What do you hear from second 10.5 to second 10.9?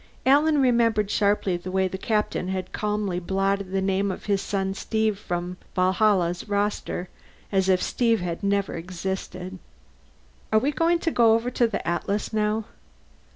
"Are we